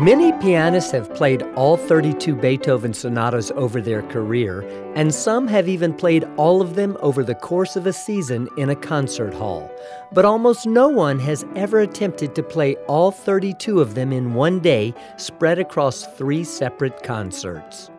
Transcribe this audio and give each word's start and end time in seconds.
Many 0.00 0.32
pianists 0.32 0.92
have 0.92 1.14
played 1.14 1.42
all 1.56 1.76
32 1.76 2.34
Beethoven 2.34 2.94
sonatas 2.94 3.50
over 3.50 3.82
their 3.82 4.00
career, 4.00 4.62
and 4.94 5.14
some 5.14 5.46
have 5.48 5.68
even 5.68 5.92
played 5.92 6.24
all 6.38 6.62
of 6.62 6.74
them 6.74 6.96
over 7.02 7.22
the 7.22 7.34
course 7.34 7.76
of 7.76 7.86
a 7.86 7.92
season 7.92 8.48
in 8.56 8.70
a 8.70 8.74
concert 8.74 9.34
hall. 9.34 9.70
But 10.10 10.24
almost 10.24 10.64
no 10.64 10.88
one 10.88 11.18
has 11.18 11.44
ever 11.54 11.80
attempted 11.80 12.34
to 12.34 12.42
play 12.42 12.76
all 12.88 13.10
32 13.10 13.82
of 13.82 13.94
them 13.94 14.10
in 14.10 14.32
one 14.32 14.60
day, 14.60 14.94
spread 15.18 15.58
across 15.58 16.06
three 16.16 16.44
separate 16.44 17.02
concerts. 17.02 17.90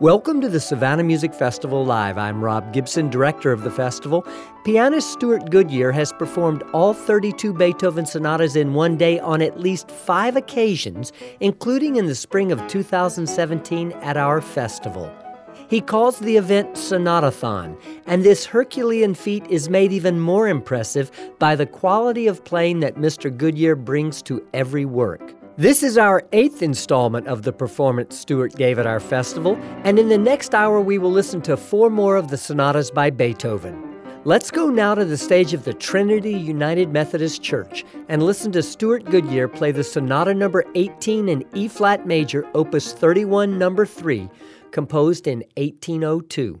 Welcome 0.00 0.40
to 0.42 0.48
the 0.48 0.60
Savannah 0.60 1.02
Music 1.02 1.34
Festival 1.34 1.84
Live. 1.84 2.18
I'm 2.18 2.40
Rob 2.40 2.72
Gibson, 2.72 3.10
director 3.10 3.50
of 3.50 3.62
the 3.62 3.70
festival. 3.72 4.24
Pianist 4.64 5.12
Stewart 5.12 5.50
Goodyear 5.50 5.90
has 5.90 6.12
performed 6.12 6.62
all 6.72 6.94
32 6.94 7.52
Beethoven 7.52 8.06
sonatas 8.06 8.54
in 8.54 8.74
one 8.74 8.96
day 8.96 9.18
on 9.18 9.42
at 9.42 9.58
least 9.58 9.90
five 9.90 10.36
occasions, 10.36 11.12
including 11.40 11.96
in 11.96 12.06
the 12.06 12.14
spring 12.14 12.52
of 12.52 12.64
2017 12.68 13.90
at 13.94 14.16
our 14.16 14.40
festival. 14.40 15.12
He 15.68 15.80
calls 15.80 16.20
the 16.20 16.36
event 16.36 16.74
Sonatathon, 16.74 17.76
and 18.06 18.22
this 18.22 18.46
Herculean 18.46 19.14
feat 19.14 19.44
is 19.50 19.68
made 19.68 19.90
even 19.90 20.20
more 20.20 20.46
impressive 20.46 21.10
by 21.40 21.56
the 21.56 21.66
quality 21.66 22.28
of 22.28 22.44
playing 22.44 22.78
that 22.80 22.94
Mr. 22.94 23.36
Goodyear 23.36 23.74
brings 23.74 24.22
to 24.22 24.46
every 24.54 24.84
work. 24.84 25.34
This 25.58 25.82
is 25.82 25.98
our 25.98 26.22
eighth 26.30 26.62
installment 26.62 27.26
of 27.26 27.42
the 27.42 27.52
performance 27.52 28.16
Stewart 28.16 28.54
gave 28.54 28.78
at 28.78 28.86
our 28.86 29.00
festival, 29.00 29.56
and 29.82 29.98
in 29.98 30.08
the 30.08 30.16
next 30.16 30.54
hour 30.54 30.80
we 30.80 30.98
will 30.98 31.10
listen 31.10 31.42
to 31.42 31.56
four 31.56 31.90
more 31.90 32.14
of 32.14 32.28
the 32.28 32.36
sonatas 32.36 32.92
by 32.92 33.10
Beethoven. 33.10 34.00
Let's 34.22 34.52
go 34.52 34.68
now 34.68 34.94
to 34.94 35.04
the 35.04 35.16
stage 35.16 35.54
of 35.54 35.64
the 35.64 35.74
Trinity 35.74 36.30
United 36.30 36.92
Methodist 36.92 37.42
Church 37.42 37.84
and 38.08 38.22
listen 38.22 38.52
to 38.52 38.62
Stewart 38.62 39.04
Goodyear 39.06 39.48
play 39.48 39.72
the 39.72 39.82
Sonata 39.82 40.32
number 40.32 40.64
18 40.76 41.28
in 41.28 41.44
E 41.54 41.66
flat 41.66 42.06
major, 42.06 42.46
opus 42.54 42.92
31, 42.92 43.58
number 43.58 43.84
3, 43.84 44.30
composed 44.70 45.26
in 45.26 45.38
1802. 45.56 46.60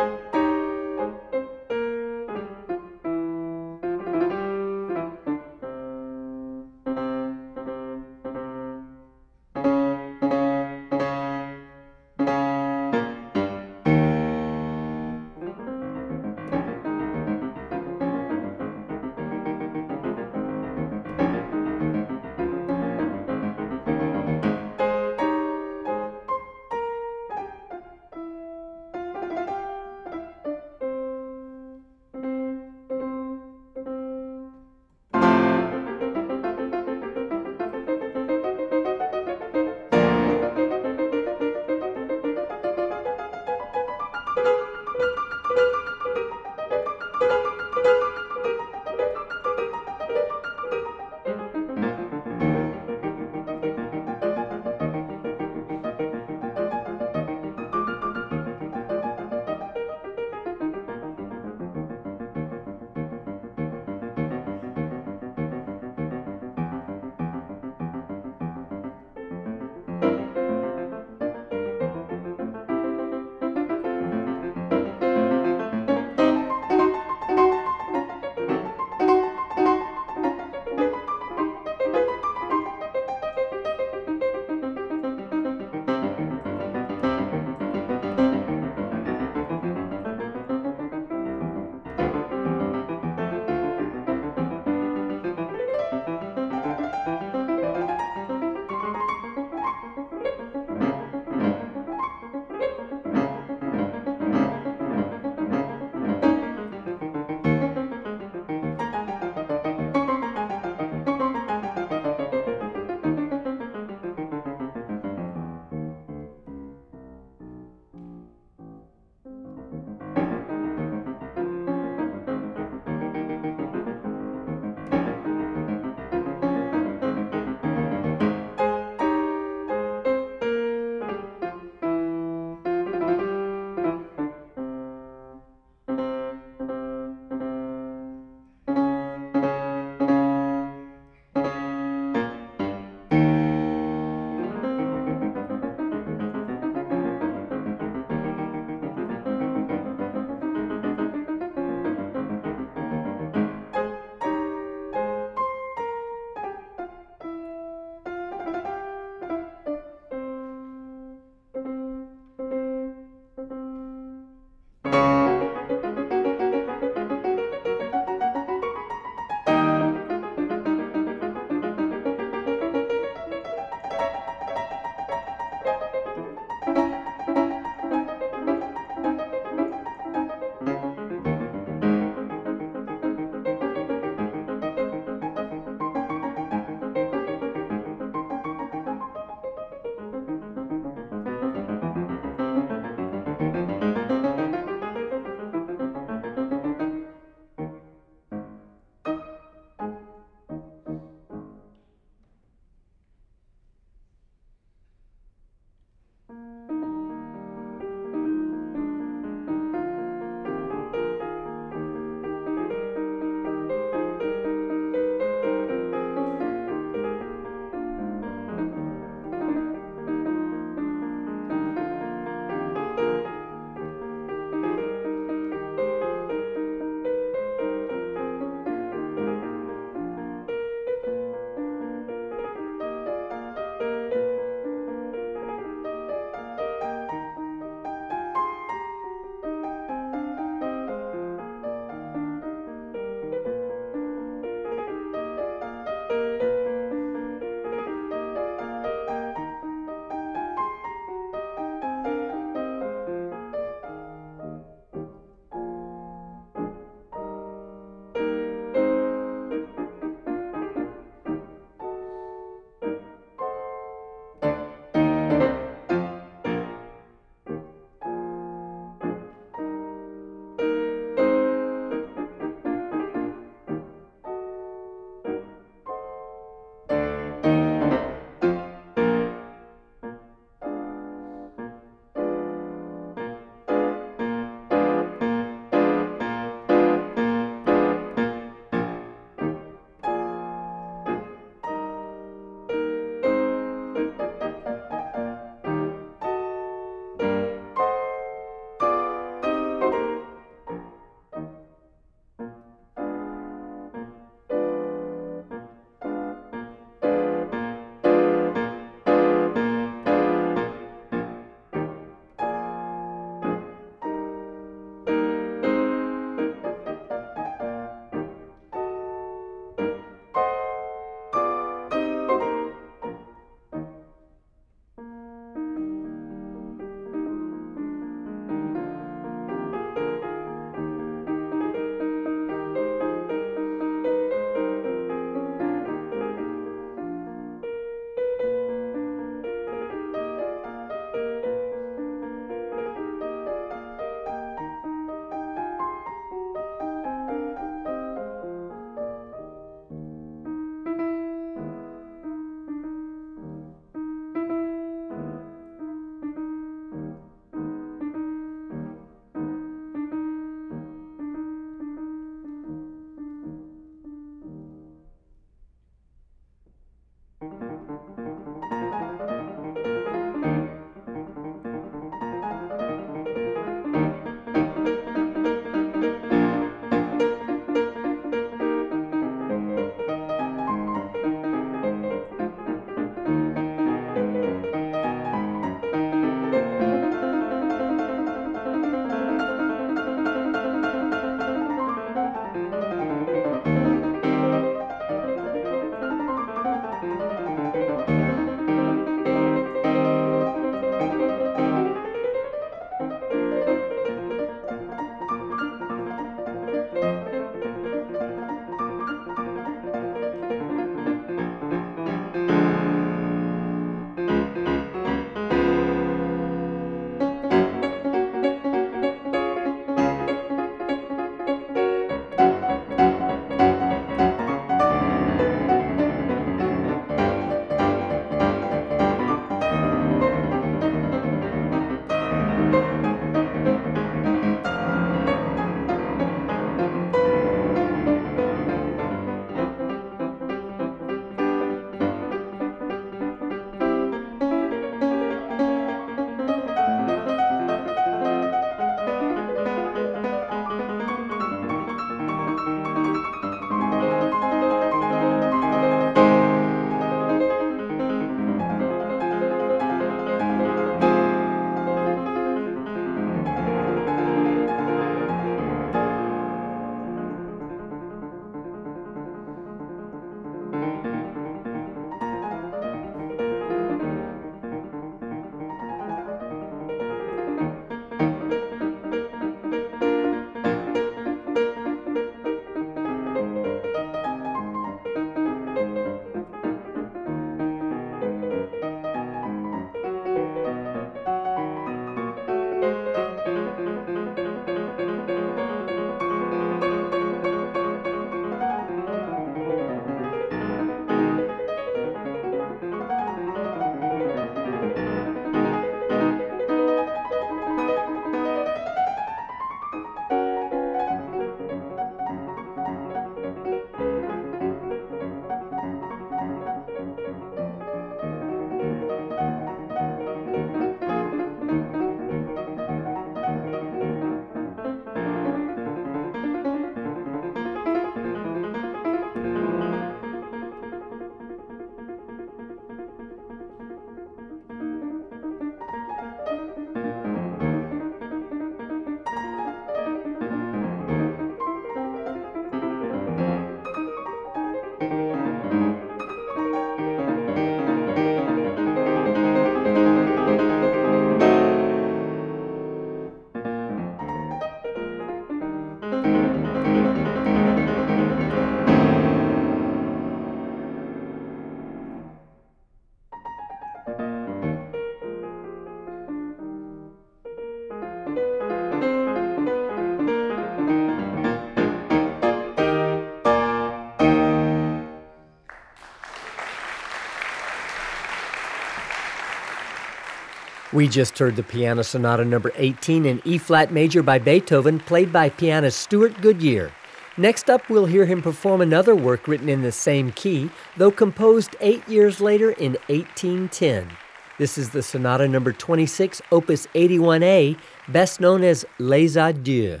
We 580.96 581.08
just 581.08 581.38
heard 581.38 581.56
the 581.56 581.62
Piano 581.62 582.02
Sonata 582.02 582.42
number 582.42 582.72
18 582.74 583.26
in 583.26 583.42
E 583.44 583.58
flat 583.58 583.92
major 583.92 584.22
by 584.22 584.38
Beethoven, 584.38 584.98
played 584.98 585.30
by 585.30 585.50
pianist 585.50 586.00
Stewart 586.00 586.40
Goodyear. 586.40 586.90
Next 587.36 587.68
up, 587.68 587.90
we'll 587.90 588.06
hear 588.06 588.24
him 588.24 588.40
perform 588.40 588.80
another 588.80 589.14
work 589.14 589.46
written 589.46 589.68
in 589.68 589.82
the 589.82 589.92
same 589.92 590.32
key, 590.32 590.70
though 590.96 591.10
composed 591.10 591.76
eight 591.82 592.08
years 592.08 592.40
later 592.40 592.70
in 592.70 592.92
1810. 593.08 594.08
This 594.56 594.78
is 594.78 594.88
the 594.88 595.02
Sonata 595.02 595.46
number 595.46 595.70
26, 595.70 596.40
opus 596.50 596.86
81A, 596.94 597.76
best 598.08 598.40
known 598.40 598.64
as 598.64 598.86
Les 598.98 599.36
Adieux. 599.36 600.00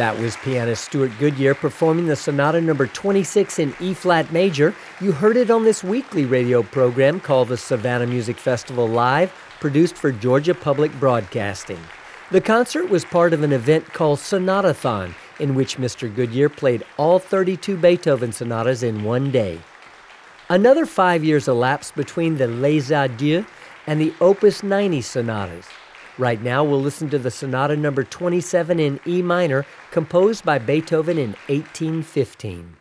That 0.00 0.18
was 0.18 0.34
pianist 0.38 0.84
Stewart 0.84 1.12
Goodyear 1.18 1.54
performing 1.54 2.06
the 2.06 2.16
Sonata 2.16 2.58
number 2.58 2.86
26 2.86 3.58
in 3.58 3.74
E 3.80 3.92
flat 3.92 4.32
major. 4.32 4.74
You 4.98 5.12
heard 5.12 5.36
it 5.36 5.50
on 5.50 5.64
this 5.64 5.84
weekly 5.84 6.24
radio 6.24 6.62
program 6.62 7.20
called 7.20 7.48
the 7.48 7.58
Savannah 7.58 8.06
Music 8.06 8.38
Festival 8.38 8.88
Live, 8.88 9.30
produced 9.60 9.96
for 9.96 10.10
Georgia 10.10 10.54
Public 10.54 10.90
Broadcasting. 10.98 11.78
The 12.30 12.40
concert 12.40 12.88
was 12.88 13.04
part 13.04 13.34
of 13.34 13.42
an 13.42 13.52
event 13.52 13.92
called 13.92 14.20
Sonatathon, 14.20 15.14
in 15.38 15.54
which 15.54 15.76
Mr. 15.76 16.08
Goodyear 16.08 16.48
played 16.48 16.82
all 16.96 17.18
32 17.18 17.76
Beethoven 17.76 18.32
sonatas 18.32 18.82
in 18.82 19.04
one 19.04 19.30
day. 19.30 19.60
Another 20.48 20.86
five 20.86 21.22
years 21.22 21.46
elapsed 21.46 21.94
between 21.94 22.38
the 22.38 22.46
Les 22.48 22.90
Adieux 22.90 23.44
and 23.86 24.00
the 24.00 24.14
Opus 24.22 24.62
90 24.62 25.02
sonatas. 25.02 25.66
Right 26.20 26.42
now, 26.42 26.62
we'll 26.62 26.82
listen 26.82 27.08
to 27.08 27.18
the 27.18 27.30
sonata 27.30 27.74
number 27.78 28.04
27 28.04 28.78
in 28.78 29.00
E 29.06 29.22
minor, 29.22 29.64
composed 29.90 30.44
by 30.44 30.58
Beethoven 30.58 31.16
in 31.16 31.30
1815. 31.48 32.76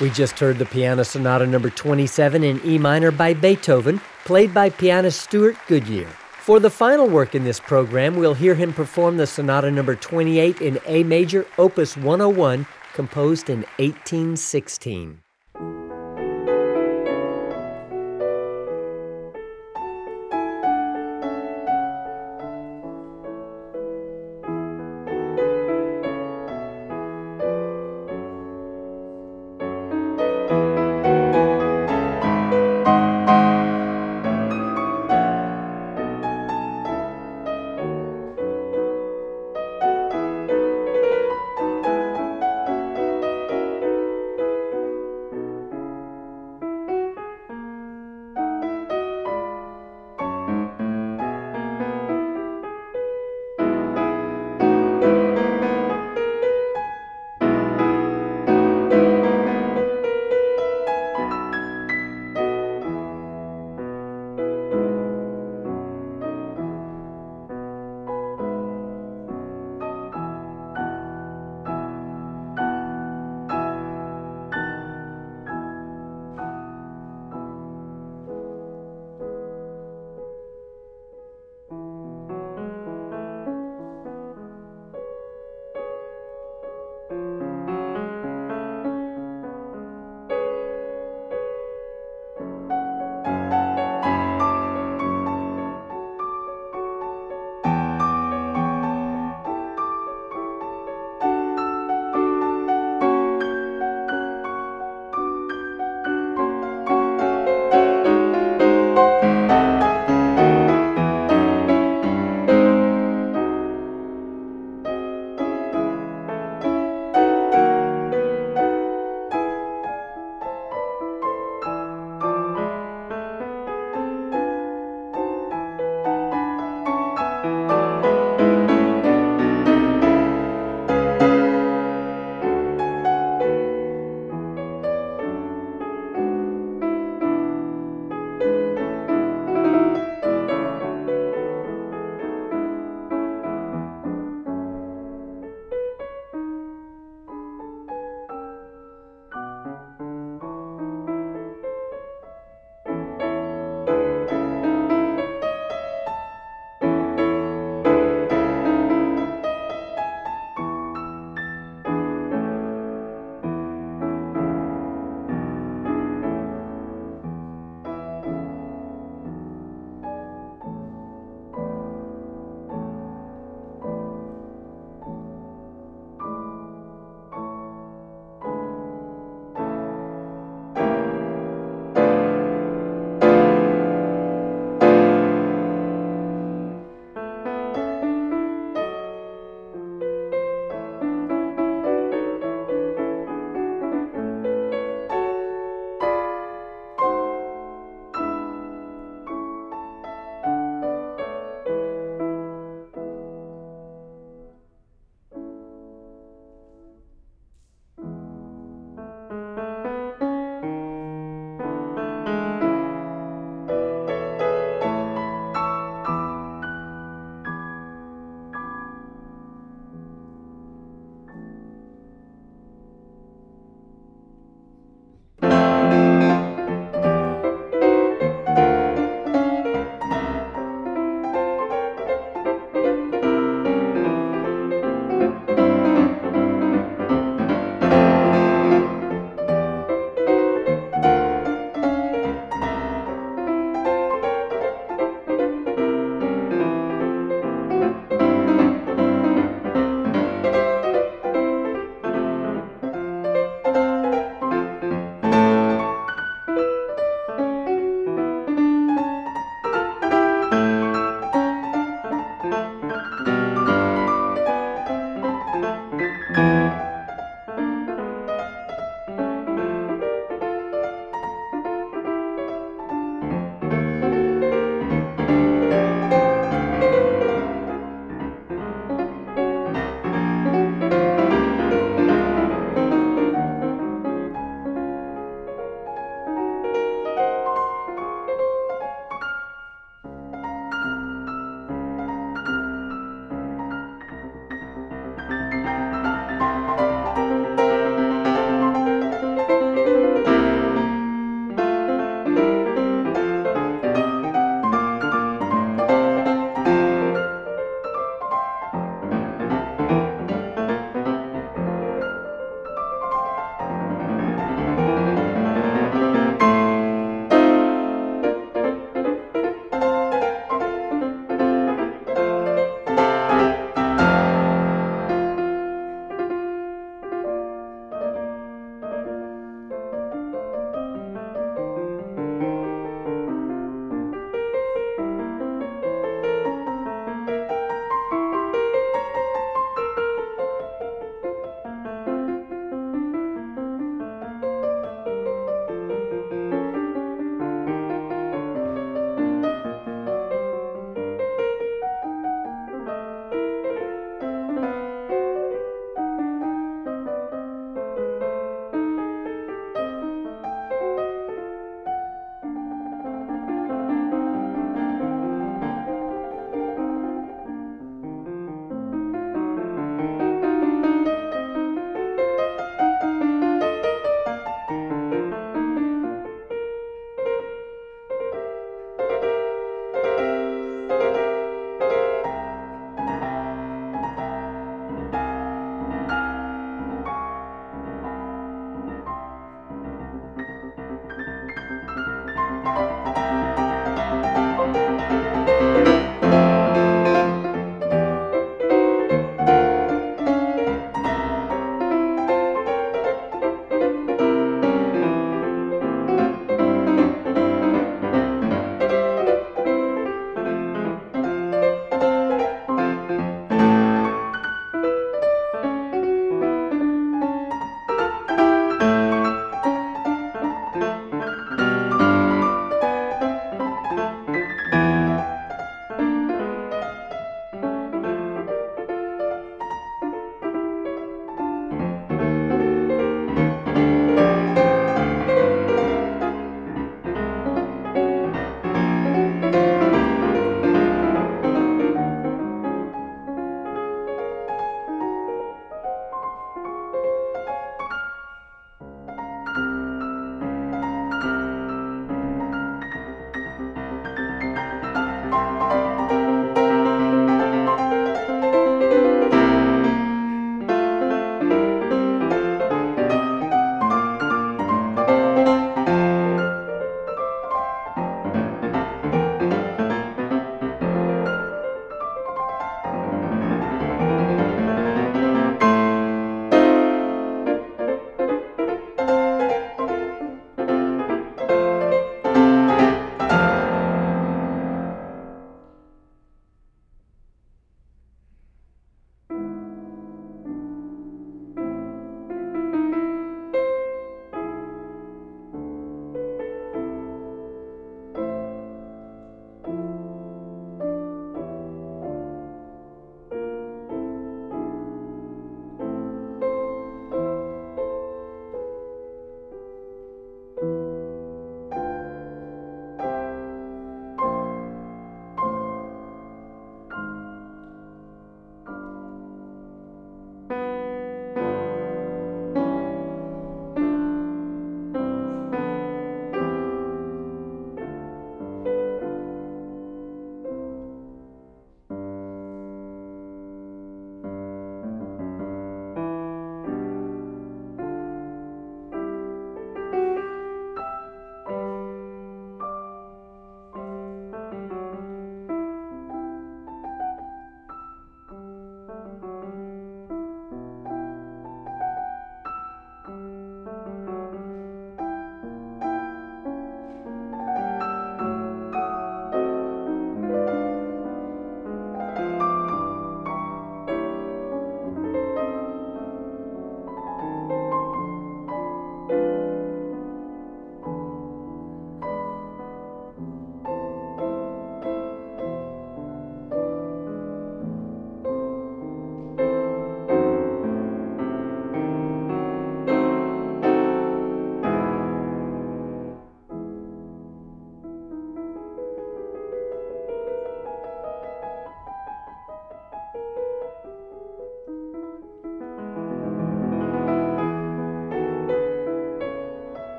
We 0.00 0.10
just 0.10 0.38
heard 0.38 0.58
the 0.58 0.64
Piano 0.64 1.02
Sonata 1.02 1.44
number 1.44 1.70
27 1.70 2.44
in 2.44 2.64
E 2.64 2.78
minor 2.78 3.10
by 3.10 3.34
Beethoven, 3.34 4.00
played 4.24 4.54
by 4.54 4.70
pianist 4.70 5.22
Stewart 5.22 5.56
Goodyear. 5.66 6.06
For 6.38 6.60
the 6.60 6.70
final 6.70 7.08
work 7.08 7.34
in 7.34 7.42
this 7.42 7.58
program, 7.58 8.14
we'll 8.14 8.34
hear 8.34 8.54
him 8.54 8.72
perform 8.72 9.16
the 9.16 9.26
Sonata 9.26 9.72
number 9.72 9.96
28 9.96 10.60
in 10.60 10.78
A 10.86 11.02
major, 11.02 11.46
opus 11.58 11.96
101, 11.96 12.64
composed 12.94 13.50
in 13.50 13.62
1816. 13.78 15.20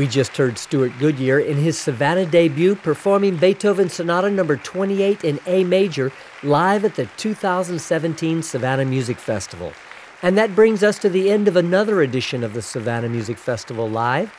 We 0.00 0.06
just 0.06 0.36
heard 0.38 0.56
Stewart 0.56 0.92
Goodyear 0.98 1.40
in 1.40 1.58
his 1.58 1.78
Savannah 1.78 2.24
debut 2.24 2.74
performing 2.74 3.36
Beethoven 3.36 3.90
Sonata 3.90 4.30
number 4.30 4.56
28 4.56 5.24
in 5.24 5.38
A 5.44 5.62
major 5.62 6.10
live 6.42 6.86
at 6.86 6.94
the 6.94 7.04
2017 7.18 8.42
Savannah 8.42 8.86
Music 8.86 9.18
Festival. 9.18 9.74
And 10.22 10.38
that 10.38 10.56
brings 10.56 10.82
us 10.82 10.98
to 11.00 11.10
the 11.10 11.30
end 11.30 11.48
of 11.48 11.56
another 11.56 12.00
edition 12.00 12.42
of 12.42 12.54
the 12.54 12.62
Savannah 12.62 13.10
Music 13.10 13.36
Festival 13.36 13.90
Live. 13.90 14.32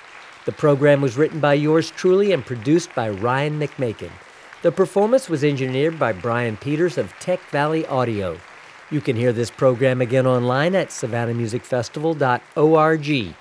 The 0.45 0.51
program 0.51 0.99
was 0.99 1.15
written 1.15 1.39
by 1.39 1.53
yours 1.53 1.91
truly 1.91 2.31
and 2.31 2.43
produced 2.43 2.95
by 2.95 3.11
Ryan 3.11 3.59
McMakin. 3.59 4.09
The 4.63 4.71
performance 4.71 5.29
was 5.29 5.43
engineered 5.43 5.99
by 5.99 6.11
Brian 6.11 6.57
Peters 6.57 6.97
of 6.97 7.13
Tech 7.19 7.39
Valley 7.51 7.85
Audio. 7.85 8.39
You 8.89 8.99
can 8.99 9.15
hear 9.15 9.31
this 9.31 9.51
program 9.51 10.01
again 10.01 10.25
online 10.25 10.73
at 10.73 10.87
savannahmusicfestival.org. 10.87 13.35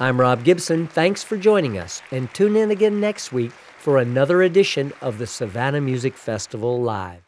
I'm 0.00 0.20
Rob 0.20 0.44
Gibson. 0.44 0.86
Thanks 0.86 1.24
for 1.24 1.36
joining 1.36 1.76
us, 1.76 2.02
and 2.12 2.32
tune 2.32 2.54
in 2.54 2.70
again 2.70 3.00
next 3.00 3.32
week 3.32 3.50
for 3.78 3.98
another 3.98 4.42
edition 4.42 4.92
of 5.00 5.18
the 5.18 5.26
Savannah 5.26 5.80
Music 5.80 6.14
Festival 6.14 6.80
Live. 6.80 7.27